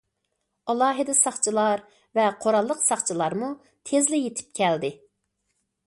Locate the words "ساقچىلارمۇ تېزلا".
2.87-4.25